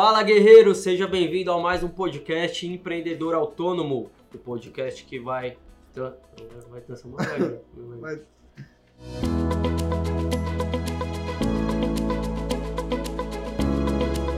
[0.00, 5.58] Fala guerreiro, seja bem-vindo a mais um podcast Empreendedor Autônomo, o podcast que vai
[6.70, 7.58] vai transformar né?
[7.98, 8.22] Vai-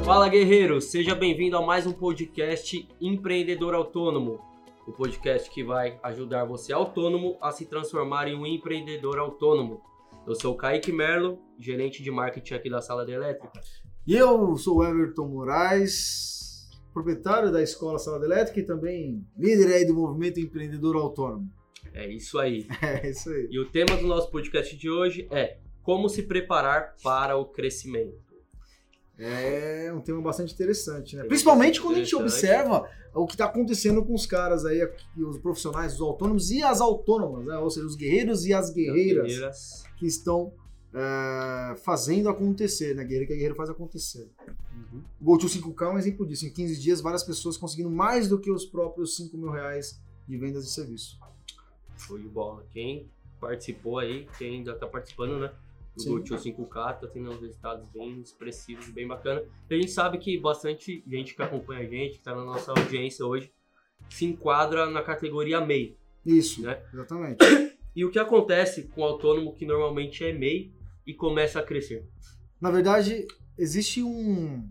[0.03, 4.41] Fala guerreiro, seja bem-vindo a mais um podcast Empreendedor Autônomo,
[4.87, 9.83] o podcast que vai ajudar você autônomo a se transformar em um empreendedor autônomo.
[10.27, 13.61] Eu sou o Kaique Merlo, gerente de marketing aqui da Sala da Elétrica.
[14.11, 19.73] E eu sou o Everton Moraes, proprietário da Escola Sala da Elétrica e também líder
[19.73, 21.49] aí do movimento empreendedor autônomo.
[21.95, 22.67] É isso aí.
[22.83, 23.47] É isso aí.
[23.49, 28.19] E o tema do nosso podcast de hoje é como se preparar para o crescimento.
[29.17, 31.23] É um tema bastante interessante, né?
[31.23, 35.39] Tema Principalmente quando a gente observa o que está acontecendo com os caras aí, os
[35.39, 37.57] profissionais, os autônomos e as autônomas, né?
[37.59, 39.85] Ou seja, os guerreiros e as guerreiras Guerreiras.
[39.97, 40.53] que estão
[40.93, 43.05] é, fazendo acontecer, né?
[43.05, 44.29] Guerreiro que a guerreira faz acontecer.
[44.75, 45.03] Uhum.
[45.21, 46.47] O GoTo 5K é um exemplo disso.
[46.47, 50.37] Em 15 dias, várias pessoas conseguindo mais do que os próprios 5 mil reais de
[50.37, 51.19] vendas de serviço.
[51.97, 52.65] Show de bola.
[52.73, 53.09] Quem
[53.41, 55.53] participou aí, quem ainda tá participando, né?
[55.97, 56.11] Do Sim.
[56.11, 59.43] GoTo 5K, tá tendo uns resultados bem expressivos, bem bacana.
[59.69, 62.71] E a gente sabe que bastante gente que acompanha a gente, que tá na nossa
[62.73, 63.53] audiência hoje,
[64.09, 65.97] se enquadra na categoria MEI.
[66.25, 66.81] Isso, Né?
[66.93, 67.39] exatamente.
[67.95, 70.73] E o que acontece com o autônomo que normalmente é MEI
[71.11, 72.07] e começa a crescer?
[72.61, 73.27] Na verdade,
[73.59, 74.69] existe um,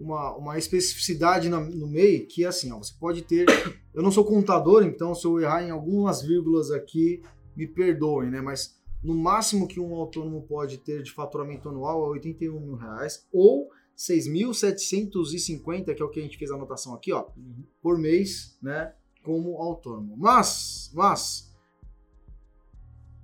[0.00, 3.46] uma, uma especificidade na- no MEI que é assim, ó, você pode ter.
[3.92, 7.20] Eu não sou contador, então se eu errar em algumas vírgulas aqui,
[7.56, 8.40] me perdoem, né?
[8.40, 13.26] Mas no máximo que um autônomo pode ter de faturamento anual é 81 mil reais
[13.32, 17.26] ou 6.750, que é o que a gente fez a anotação aqui, ó,
[17.82, 18.94] por mês, né?
[19.24, 20.16] Como autônomo.
[20.16, 21.52] Mas, mas,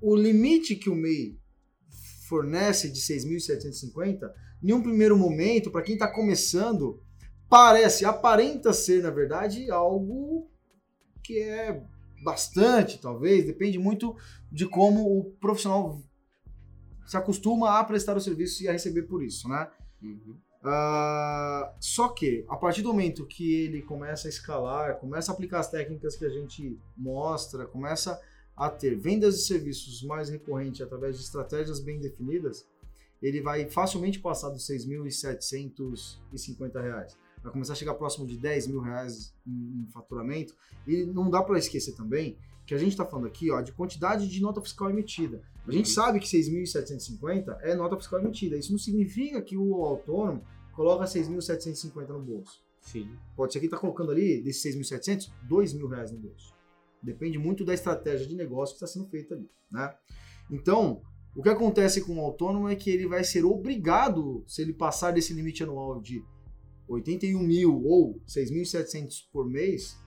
[0.01, 1.39] o limite que o MEI
[2.29, 4.31] fornece de 6.750,
[4.63, 7.03] em um primeiro momento, para quem está começando,
[7.49, 10.51] parece, aparenta ser, na verdade, algo
[11.23, 11.83] que é
[12.23, 14.17] bastante, talvez, depende muito
[14.51, 16.01] de como o profissional
[17.07, 19.71] se acostuma a prestar o serviço e a receber por isso, né?
[20.03, 20.37] Uhum.
[20.67, 25.61] Ah, só que, a partir do momento que ele começa a escalar, começa a aplicar
[25.61, 28.21] as técnicas que a gente mostra, começa a
[28.71, 32.67] ter vendas de serviços mais recorrentes através de estratégias bem definidas,
[33.23, 37.17] ele vai facilmente passar dos 6.750 reais.
[37.43, 40.55] Vai começar a chegar próximo de 10 mil reais em, em faturamento.
[40.87, 44.27] E não dá para esquecer também que a gente está falando aqui ó, de quantidade
[44.29, 45.43] de nota fiscal emitida.
[45.67, 45.95] A gente Uhum.
[45.95, 48.57] sabe que 6.750 é nota fiscal emitida.
[48.57, 52.63] Isso não significa que o autônomo coloca 6.750 no bolso.
[52.81, 53.11] Sim.
[53.37, 56.54] Pode ser que ele está colocando ali, desses 6.700, 2 mil reais no bolso.
[57.05, 59.49] Depende muito da estratégia de negócio que está sendo feita ali.
[59.71, 59.95] Né?
[60.51, 61.03] Então,
[61.37, 65.11] o que acontece com o autônomo é que ele vai ser obrigado, se ele passar
[65.11, 66.25] desse limite anual de
[66.89, 69.99] 81 mil ou 6.700 por mês,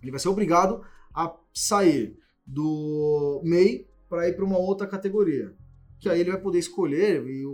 [0.00, 0.80] ele vai ser obrigado
[1.12, 2.16] a sair
[2.46, 5.54] do MEI para ir para uma outra categoria.
[5.98, 7.44] Que aí ele vai poder escolher, e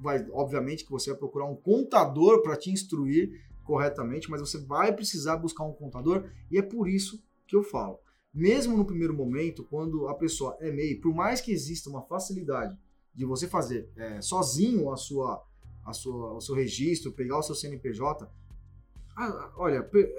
[0.00, 3.30] vai, obviamente que você vai procurar um contador para te instruir
[3.64, 7.98] corretamente, mas você vai precisar buscar um contador, e é por isso que eu falo.
[8.32, 12.76] Mesmo no primeiro momento, quando a pessoa é MEI, por mais que exista uma facilidade
[13.14, 15.44] de você fazer é, sozinho a sua,
[15.84, 18.30] a sua, o seu registro, pegar o seu CNPJ,
[19.56, 20.14] olha, pe-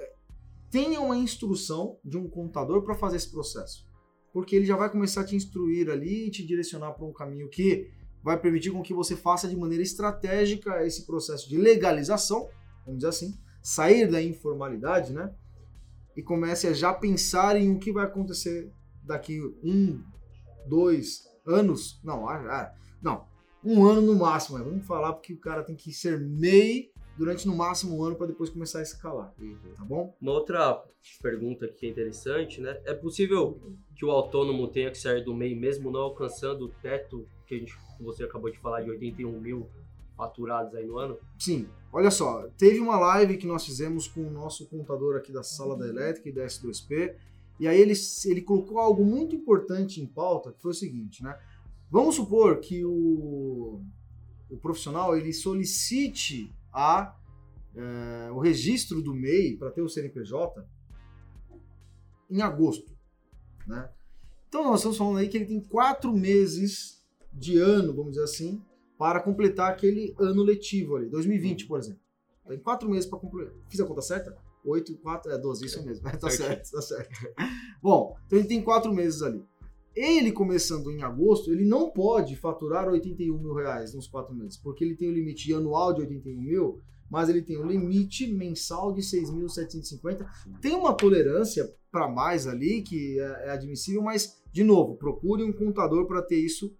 [0.70, 3.86] tenha uma instrução de um contador para fazer esse processo.
[4.32, 7.48] Porque ele já vai começar a te instruir ali e te direcionar para um caminho
[7.48, 7.90] que
[8.22, 12.48] vai permitir com que você faça de maneira estratégica esse processo de legalização,
[12.84, 15.34] vamos dizer assim, sair da informalidade, né?
[16.16, 18.70] E comece a já pensar em o que vai acontecer
[19.02, 20.02] daqui um,
[20.66, 22.00] dois anos.
[22.04, 23.26] Não, ah, não,
[23.64, 24.58] um ano no máximo.
[24.58, 24.64] né?
[24.64, 28.28] Vamos falar porque o cara tem que ser MEI durante no máximo um ano para
[28.28, 29.34] depois começar a escalar,
[29.76, 30.16] tá bom?
[30.20, 30.82] Uma outra
[31.20, 32.80] pergunta que é interessante, né?
[32.84, 33.60] É possível
[33.94, 37.58] que o autônomo tenha que sair do MEI mesmo não alcançando o teto que a
[37.58, 39.68] gente, que você acabou de falar de 81 mil
[40.16, 41.18] faturados aí no ano?
[41.38, 45.42] Sim, olha só, teve uma live que nós fizemos com o nosso contador aqui da
[45.42, 47.14] Sala da Elétrica e da S2P,
[47.60, 47.94] e aí ele,
[48.26, 51.38] ele colocou algo muito importante em pauta, que foi o seguinte, né?
[51.90, 53.82] Vamos supor que o,
[54.50, 57.14] o profissional ele solicite a,
[57.76, 60.66] eh, o registro do MEI para ter o CNPJ
[62.30, 62.90] em agosto,
[63.66, 63.90] né?
[64.48, 68.62] Então nós estamos falando aí que ele tem quatro meses de ano, vamos dizer assim,
[69.02, 71.98] para completar aquele ano letivo ali, 2020, por exemplo.
[72.46, 73.52] Tem quatro meses para completar.
[73.68, 74.32] Fiz a conta certa?
[74.64, 76.04] 8, 4, é 12, isso mesmo.
[76.20, 77.10] tá certo, tá certo.
[77.82, 79.44] Bom, então ele tem quatro meses ali.
[79.92, 84.84] Ele começando em agosto, ele não pode faturar 81 mil reais nos quatro meses, porque
[84.84, 86.80] ele tem o limite anual de 81 mil
[87.12, 90.26] mas ele tem um limite mensal de 6.750.
[90.62, 95.52] Tem uma tolerância para mais ali que é, é, admissível, mas, de novo, procure um
[95.52, 96.74] contador para ter isso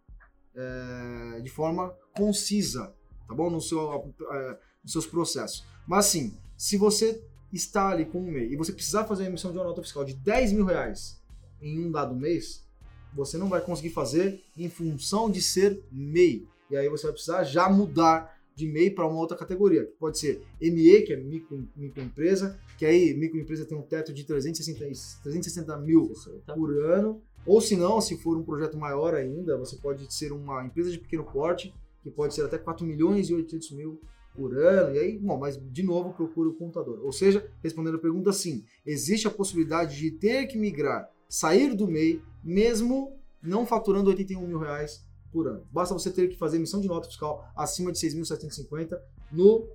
[0.55, 2.95] é, de forma concisa,
[3.27, 3.51] tá bom?
[3.51, 5.65] No seu, é, nos seus processos.
[5.87, 7.23] Mas, assim, se você
[7.53, 10.05] está ali com um MEI e você precisar fazer a emissão de uma nota fiscal
[10.05, 11.21] de 10 mil reais
[11.61, 12.67] em um dado mês,
[13.15, 16.47] você não vai conseguir fazer em função de ser MEI.
[16.71, 20.19] E aí você vai precisar já mudar de MEI para uma outra categoria, que pode
[20.19, 25.77] ser ME, que é micro, microempresa, que aí microempresa tem um teto de 360, 360
[25.79, 26.13] mil
[26.55, 30.65] por ano, ou se não, se for um projeto maior ainda, você pode ser uma
[30.65, 34.01] empresa de pequeno porte, que pode ser até 4 milhões e 800 mil
[34.35, 37.01] por ano, e aí, bom, mas de novo procura o contador.
[37.03, 41.87] Ou seja, respondendo a pergunta, sim, existe a possibilidade de ter que migrar, sair do
[41.87, 45.67] MEI, mesmo não faturando 81 mil reais por ano.
[45.71, 48.99] Basta você ter que fazer emissão de nota fiscal acima de 6.750
[49.31, 49.67] no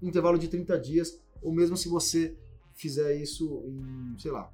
[0.00, 2.36] intervalo de 30 dias, ou mesmo se você
[2.74, 4.50] fizer isso em, sei lá,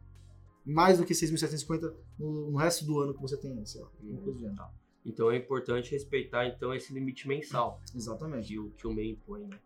[0.64, 3.88] mais do que 6.750 no, no resto do ano que você tem, sei lá,
[4.56, 4.70] tá.
[5.04, 7.82] Então é importante respeitar então esse limite mensal.
[7.94, 8.48] Exatamente.
[8.48, 9.58] Que o, que o MEI impõe, né?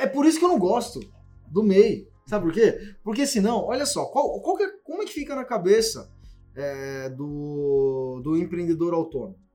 [0.00, 1.00] É por isso que eu não gosto
[1.48, 2.08] do MEI.
[2.26, 2.94] Sabe por quê?
[3.02, 6.12] Porque senão, olha só, qual, qual é, como é que fica na cabeça
[6.54, 9.48] é, do, do empreendedor autônomo?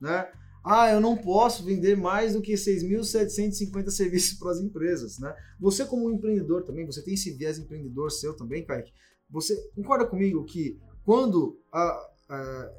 [0.00, 0.30] né?
[0.64, 5.34] Ah, eu não posso vender mais do que 6.750 serviços para as empresas, né?
[5.60, 8.92] Você como empreendedor também, você tem esse viés empreendedor seu também, Kaique.
[9.30, 12.70] Você concorda comigo que quando a, a,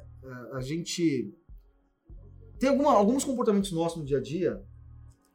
[0.54, 1.34] a, gente
[2.58, 4.62] tem alguma, alguns comportamentos nossos no dia a dia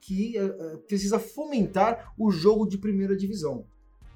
[0.01, 3.65] que é, precisa fomentar o jogo de primeira divisão,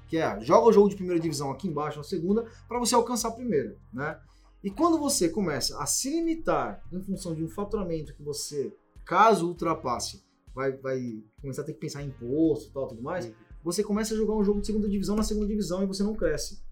[0.08, 3.28] que é joga o jogo de primeira divisão aqui embaixo na segunda para você alcançar
[3.28, 4.18] a primeira, né?
[4.62, 9.48] E quando você começa a se limitar em função de um faturamento que você, caso
[9.48, 10.22] ultrapasse,
[10.54, 13.32] vai, vai começar a ter que pensar em imposto e tal, tudo mais, uhum.
[13.64, 16.14] você começa a jogar um jogo de segunda divisão na segunda divisão e você não
[16.14, 16.62] cresce.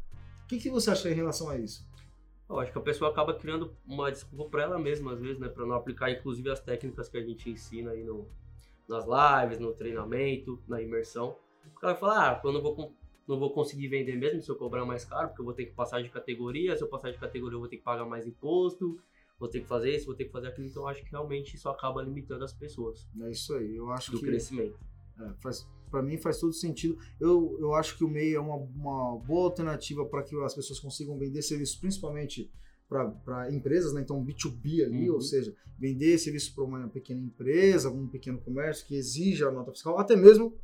[0.45, 1.87] O que, que você acha em relação a isso?
[2.49, 5.49] Eu acho que a pessoa acaba criando uma desculpa para ela mesma, às vezes, né?
[5.49, 8.27] Para não aplicar, inclusive, as técnicas que a gente ensina aí no,
[8.89, 11.37] nas lives, no treinamento, na imersão.
[11.77, 12.75] O cara fala, ah, eu não vou
[13.29, 15.73] não vou conseguir vender mesmo se eu cobrar mais caro, porque eu vou ter que
[15.73, 18.99] passar de categoria, se eu passar de categoria eu vou ter que pagar mais imposto,
[19.39, 21.69] vou ter que fazer isso, vou ter que fazer aquilo, então acho que realmente isso
[21.69, 23.07] acaba limitando as pessoas.
[23.21, 24.25] É isso aí, eu acho do que...
[24.25, 24.79] Do crescimento.
[25.21, 26.97] É, faz, para mim faz todo sentido.
[27.21, 30.81] Eu, eu acho que o MEI é uma, uma boa alternativa para que as pessoas
[30.81, 32.51] consigam vender serviços, principalmente
[32.89, 34.01] para empresas, né?
[34.01, 35.17] então B2B ali, uhum.
[35.17, 39.73] ou seja, vender serviço para uma pequena empresa, um pequeno comércio que exija a nota
[39.73, 40.57] fiscal, até mesmo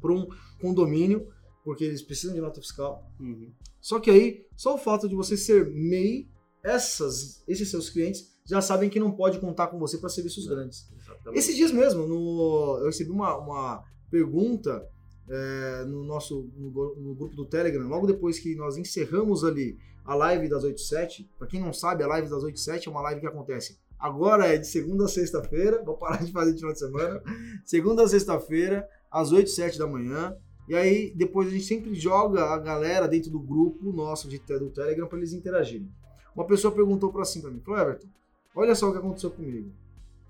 [0.00, 0.26] para um
[0.58, 1.28] condomínio
[1.70, 3.08] porque eles precisam de nota fiscal.
[3.20, 3.52] Uhum.
[3.80, 6.28] Só que aí, só o fato de você ser MEI,
[6.64, 10.90] essas, esses seus clientes já sabem que não pode contar com você para serviços grandes.
[11.00, 11.38] Exatamente.
[11.38, 14.84] Esses dias mesmo, no, eu recebi uma, uma pergunta
[15.28, 20.16] é, no nosso no, no, grupo do Telegram, logo depois que nós encerramos ali a
[20.16, 21.30] live das 8 7.
[21.38, 24.46] Para quem não sabe, a live das 8 7 é uma live que acontece agora
[24.46, 27.22] é de segunda a sexta-feira, vou parar de fazer de final de semana.
[27.64, 30.34] segunda a sexta-feira, às 8 7 da manhã.
[30.70, 34.70] E aí, depois a gente sempre joga a galera dentro do grupo nosso de, do
[34.70, 35.90] Telegram para eles interagirem.
[36.32, 38.06] Uma pessoa perguntou para assim para mim, Everton,
[38.54, 39.72] olha só o que aconteceu comigo.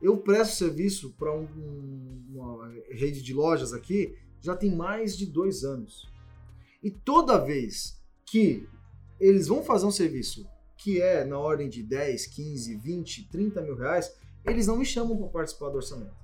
[0.00, 1.46] Eu presto serviço para um,
[2.31, 6.10] uma rede de lojas aqui já tem mais de dois anos.
[6.82, 8.66] E toda vez que
[9.20, 13.76] eles vão fazer um serviço que é na ordem de 10, 15, 20, 30 mil
[13.76, 14.11] reais,
[14.47, 16.16] eles não me chamam para participar do orçamento.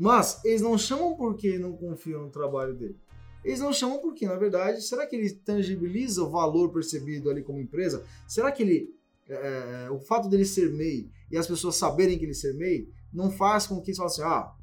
[0.00, 2.96] Mas eles não chamam porque não confiam no trabalho dele.
[3.44, 7.60] Eles não chamam porque, na verdade, será que ele tangibiliza o valor percebido ali como
[7.60, 8.02] empresa?
[8.26, 8.94] Será que ele,
[9.28, 12.88] é, é o fato dele ser MEI e as pessoas saberem que ele ser MEI
[13.12, 14.54] não faz com que eles falem assim, ah,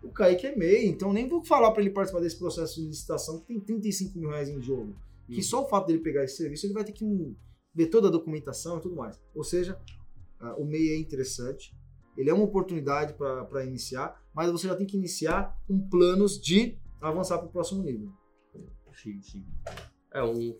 [0.00, 3.40] o Kaique é MEI, então nem vou falar para ele participar desse processo de licitação
[3.40, 4.94] que tem 35 mil reais em jogo.
[5.28, 5.34] Hum.
[5.34, 7.04] Que só o fato dele pegar esse serviço, ele vai ter que
[7.74, 9.20] ver toda a documentação e tudo mais.
[9.34, 9.76] Ou seja,
[10.56, 11.74] o MEI é interessante,
[12.16, 16.78] ele é uma oportunidade para iniciar, mas você já tem que iniciar com planos de
[17.00, 18.10] avançar para o próximo nível.
[18.94, 19.46] Sim, sim.
[20.12, 20.56] É um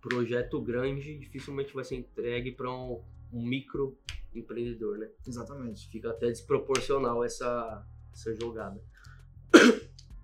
[0.00, 3.02] projeto grande, dificilmente vai ser entregue para um,
[3.32, 3.98] um micro
[4.34, 5.08] empreendedor, né?
[5.26, 5.88] Exatamente.
[5.88, 8.80] Fica até desproporcional essa, essa jogada.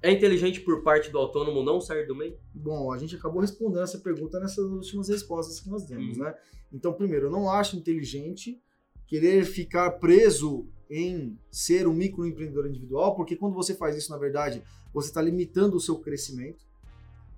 [0.00, 2.37] É inteligente por parte do autônomo não sair do meio?
[2.52, 6.25] Bom, a gente acabou respondendo essa pergunta nessas últimas respostas que nós demos, uhum.
[6.25, 6.35] né?
[6.73, 8.61] Então, primeiro, eu não acho inteligente
[9.12, 14.62] querer ficar preso em ser um microempreendedor individual, porque quando você faz isso, na verdade,
[14.90, 16.64] você está limitando o seu crescimento,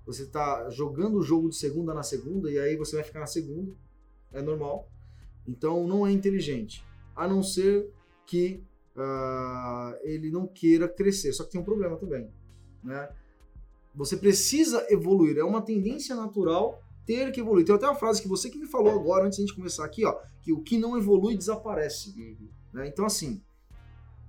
[0.05, 3.27] você está jogando o jogo de segunda na segunda e aí você vai ficar na
[3.27, 3.73] segunda,
[4.31, 4.87] é normal.
[5.45, 6.81] Então não é inteligente,
[7.13, 7.91] a não ser
[8.25, 8.63] que
[8.95, 11.33] uh, ele não queira crescer.
[11.33, 12.29] Só que tem um problema também,
[12.81, 13.09] né?
[13.93, 17.65] Você precisa evoluir, é uma tendência natural ter que evoluir.
[17.65, 19.85] Tem até uma frase que você que me falou agora, antes de a gente começar
[19.85, 22.13] aqui, ó, que o que não evolui desaparece.
[22.17, 22.49] Uhum.
[22.73, 22.87] Né?
[22.87, 23.41] Então, assim,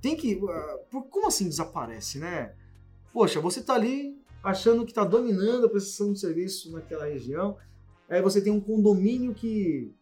[0.00, 0.36] tem que.
[0.36, 2.54] Uh, como assim desaparece, né?
[3.12, 7.56] Poxa, você tá ali achando que está dominando a prestação de serviço naquela região,
[8.08, 9.92] aí você tem um condomínio que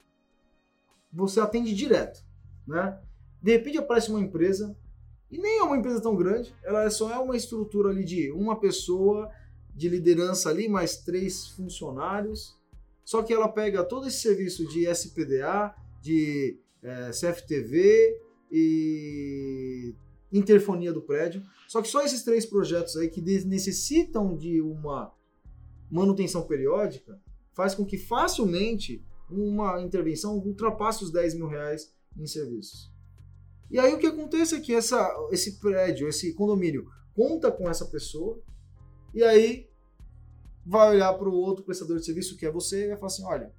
[1.11, 2.23] você atende direto,
[2.66, 3.00] né?
[3.40, 4.76] De repente aparece uma empresa,
[5.31, 8.61] e nem é uma empresa tão grande, ela só é uma estrutura ali de uma
[8.61, 9.31] pessoa
[9.75, 12.57] de liderança ali, mais três funcionários,
[13.04, 18.20] só que ela pega todo esse serviço de SPDA, de é, CFTV
[18.50, 19.94] e
[20.32, 21.42] interfonia do prédio.
[21.68, 25.12] Só que só esses três projetos aí que necessitam de uma
[25.90, 27.20] manutenção periódica
[27.52, 32.92] faz com que facilmente uma intervenção ultrapasse os 10 mil reais em serviços.
[33.70, 37.87] E aí o que acontece é que essa, esse prédio, esse condomínio, conta com essa
[37.87, 38.40] pessoa
[39.14, 39.68] e aí
[40.66, 43.25] vai olhar para o outro prestador de serviço, que é você, e vai falar assim,
[43.25, 43.52] olha,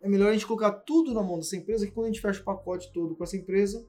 [0.00, 2.40] é melhor a gente colocar tudo na mão dessa empresa, que quando a gente fecha
[2.40, 3.84] o pacote todo com essa empresa,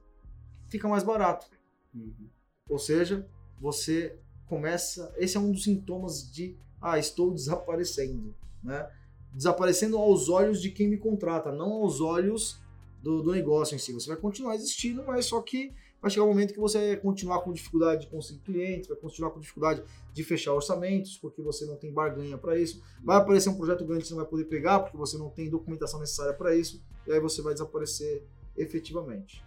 [0.68, 1.48] fica mais barato.
[1.94, 2.30] Uhum.
[2.70, 3.28] Ou seja,
[3.60, 5.14] você começa.
[5.18, 8.34] Esse é um dos sintomas de ah, estou desaparecendo.
[8.64, 8.90] Né?
[9.34, 12.62] Desaparecendo aos olhos de quem me contrata, não aos olhos
[13.02, 13.94] do, do negócio em si.
[13.94, 17.42] Você vai continuar existindo, mas só que vai chegar um momento que você vai continuar
[17.42, 21.76] com dificuldade de conseguir clientes, vai continuar com dificuldade de fechar orçamentos, porque você não
[21.76, 22.82] tem barganha para isso.
[23.04, 25.50] Vai aparecer um projeto grande que você não vai poder pegar, porque você não tem
[25.50, 28.26] documentação necessária para isso, e aí você vai desaparecer
[28.56, 29.44] efetivamente.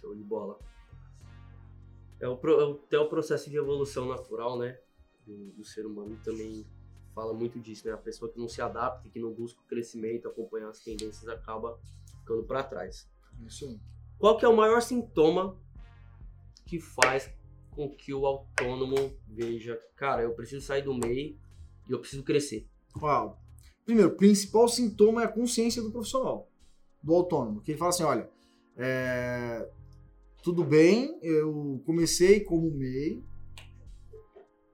[0.00, 0.58] Show de bola.
[2.20, 4.78] É o, é até o processo de evolução natural, né?
[5.26, 6.66] Do, do, ser humano também
[7.14, 7.92] fala muito disso, né?
[7.92, 11.78] A pessoa que não se adapta, que não busca o crescimento, acompanhar as tendências, acaba
[12.20, 13.08] ficando para trás.
[13.44, 13.78] Isso.
[14.18, 15.56] Qual que é o maior sintoma
[16.66, 17.30] que faz
[17.70, 21.36] com que o autônomo veja, cara, eu preciso sair do MEI
[21.88, 22.66] e eu preciso crescer?
[22.92, 23.38] Qual?
[23.84, 26.48] Primeiro, o principal sintoma é a consciência do profissional,
[27.02, 28.30] do autônomo, que ele fala assim, olha,
[28.76, 29.68] é,
[30.42, 33.22] tudo bem, eu comecei como MEI,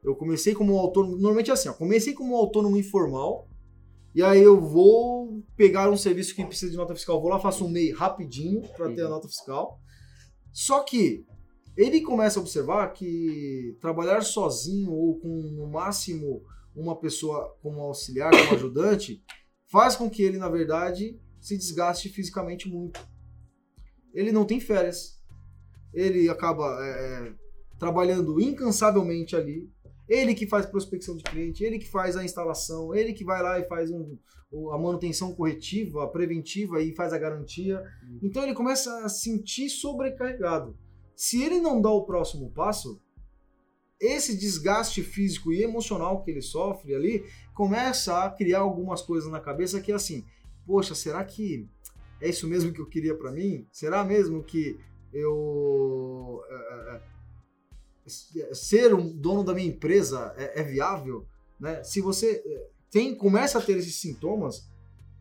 [0.03, 3.49] eu comecei como autônomo, normalmente é assim, ó, comecei como autônomo informal,
[4.15, 7.65] e aí eu vou pegar um serviço que precisa de nota fiscal, vou lá, faço
[7.65, 9.79] um MEI rapidinho para ter a nota fiscal.
[10.53, 11.25] Só que
[11.77, 16.43] ele começa a observar que trabalhar sozinho ou com no máximo
[16.75, 19.23] uma pessoa como auxiliar, como ajudante,
[19.71, 23.01] faz com que ele, na verdade, se desgaste fisicamente muito.
[24.13, 25.21] Ele não tem férias
[25.93, 27.33] ele acaba é, é,
[27.79, 29.71] trabalhando incansavelmente ali.
[30.09, 33.61] Ele que faz prospecção de cliente, ele que faz a instalação, ele que vai lá
[33.61, 34.19] e faz um,
[34.73, 37.83] a manutenção corretiva, a preventiva e faz a garantia.
[38.03, 38.19] Uhum.
[38.23, 40.77] Então ele começa a sentir sobrecarregado.
[41.15, 43.01] Se ele não dá o próximo passo,
[44.01, 49.39] esse desgaste físico e emocional que ele sofre ali começa a criar algumas coisas na
[49.39, 50.25] cabeça que é assim:
[50.67, 51.69] poxa, será que
[52.21, 53.67] é isso mesmo que eu queria para mim?
[53.71, 54.81] Será mesmo que
[55.13, 57.01] eu é,
[58.39, 61.27] é, ser um dono da minha empresa é, é, viável,
[61.59, 61.83] né?
[61.85, 62.43] Se você
[62.91, 64.69] tem começa a ter esses sintomas,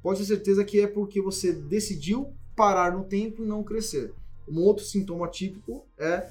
[0.01, 4.13] pode ter certeza que é porque você decidiu parar no tempo e não crescer.
[4.47, 6.29] Um outro sintoma típico é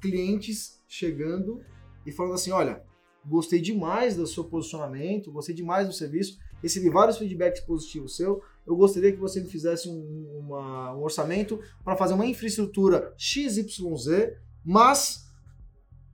[0.00, 1.60] clientes chegando
[2.06, 2.82] e falando assim, olha,
[3.26, 8.76] gostei demais do seu posicionamento, gostei demais do serviço, recebi vários feedbacks positivos seu, eu
[8.76, 15.28] gostaria que você me fizesse um, uma, um orçamento para fazer uma infraestrutura XYZ, mas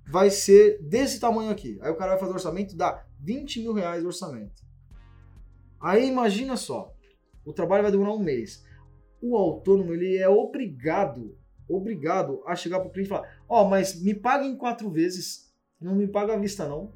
[0.06, 1.78] vai ser desse tamanho aqui.
[1.80, 4.62] Aí o cara vai fazer o orçamento, dá 20 mil reais de orçamento.
[5.80, 6.94] Aí imagina só,
[7.44, 8.64] o trabalho vai demorar um mês.
[9.20, 11.36] O autônomo ele é obrigado,
[11.68, 14.90] obrigado a chegar para o cliente e falar: ó, oh, mas me paga em quatro
[14.90, 16.92] vezes, não me paga à vista não,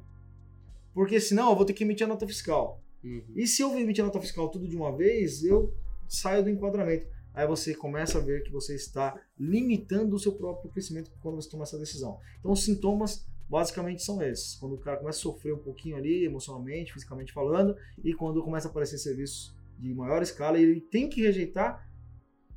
[0.93, 2.83] porque senão eu vou ter que emitir a nota fiscal.
[3.03, 3.23] Uhum.
[3.35, 5.73] E se eu emitir a nota fiscal tudo de uma vez, eu
[6.07, 7.07] saio do enquadramento.
[7.33, 11.49] Aí você começa a ver que você está limitando o seu próprio crescimento quando você
[11.49, 12.19] toma essa decisão.
[12.39, 14.55] Então, os sintomas basicamente são esses.
[14.55, 18.67] Quando o cara começa a sofrer um pouquinho ali, emocionalmente, fisicamente falando, e quando começa
[18.67, 21.87] a aparecer serviços de maior escala, ele tem que rejeitar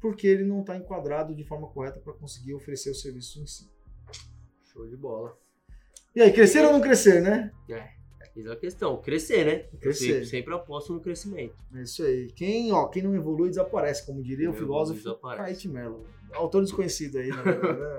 [0.00, 3.70] porque ele não está enquadrado de forma correta para conseguir oferecer o serviço em si.
[4.64, 5.38] Show de bola.
[6.14, 7.52] E aí, crescer ou não crescer, né?
[7.70, 8.01] É.
[8.34, 9.64] Eis a questão, crescer, né?
[9.78, 10.06] Crescer.
[10.06, 11.54] Sempre, sempre aposto no crescimento.
[11.74, 12.28] É isso aí.
[12.34, 16.06] Quem, ó, quem não evolui desaparece, como diria o filósofo Kate Mello.
[16.32, 17.36] Autor desconhecido aí, né?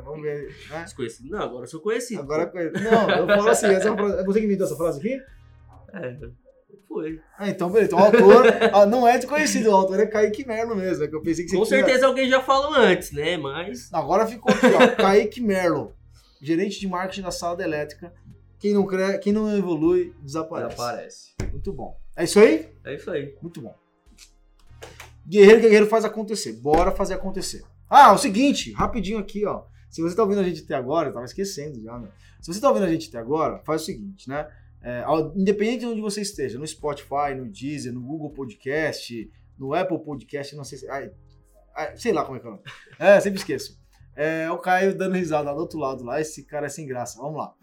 [0.04, 0.48] Vamos ver.
[0.72, 0.84] Né?
[0.84, 1.30] Desconhecido?
[1.30, 2.20] Não, agora eu sou conhecido.
[2.22, 5.22] Agora Não, eu falo assim, essa frase, é você que inventou essa frase aqui?
[5.94, 6.18] É.
[6.88, 7.20] Foi.
[7.38, 7.94] Ah, então, beleza.
[7.96, 11.04] Então, o autor ah, não é desconhecido, o autor é Kaique Merlo mesmo.
[11.04, 13.38] É que eu pensei que você Com tinha- certeza alguém já falou antes, né?
[13.38, 13.94] Mas.
[13.94, 14.96] Agora ficou aqui, ó.
[14.96, 15.94] Kaique Merlo,
[16.42, 18.12] gerente de marketing da sala da elétrica.
[18.63, 19.17] Quem não, cre...
[19.17, 20.74] Quem não evolui, desaparece.
[20.74, 21.34] Aparece.
[21.51, 22.00] Muito bom.
[22.15, 22.74] É isso aí?
[22.86, 23.36] É isso aí.
[23.41, 23.75] Muito bom.
[25.27, 26.53] Guerreiro guerreiro faz acontecer.
[26.53, 27.62] Bora fazer acontecer.
[27.89, 29.65] Ah, o seguinte, rapidinho aqui, ó.
[29.89, 32.10] Se você tá ouvindo a gente até agora, eu tava esquecendo já, né?
[32.39, 34.48] Se você tá ouvindo a gente até agora, faz o seguinte, né?
[34.82, 35.03] É,
[35.36, 40.55] independente de onde você esteja, no Spotify, no Deezer, no Google Podcast, no Apple Podcast,
[40.55, 40.89] não sei se.
[40.89, 41.12] ai,
[41.75, 42.63] ai, sei lá como é que é o nome.
[42.98, 43.83] É, sempre esqueço.
[44.15, 46.22] É o Caio dando risada lá do outro lado lá.
[46.22, 47.20] Esse cara é sem graça.
[47.20, 47.53] Vamos lá.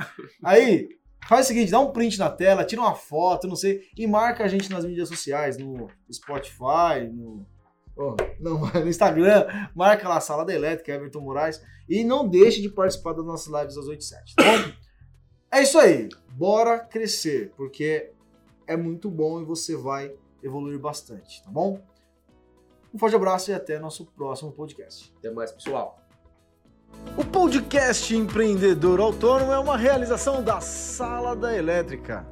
[0.43, 0.89] Aí,
[1.29, 4.45] faz o seguinte, dá um print na tela, tira uma foto, não sei, e marca
[4.45, 7.47] a gente nas mídias sociais, no Spotify, no.
[7.97, 12.61] oh, não, no Instagram, marca lá a Sala da Elétrica, Everton Moraes, e não deixe
[12.61, 14.73] de participar das nossas lives às 8 e 7, tá bom?
[15.53, 18.13] É isso aí, bora crescer, porque
[18.67, 21.81] é muito bom e você vai evoluir bastante, tá bom?
[22.95, 25.13] Um forte abraço e até nosso próximo podcast.
[25.19, 26.00] Até mais, pessoal.
[27.17, 32.27] O podcast Empreendedor Autônomo é uma realização da Sala da Elétrica.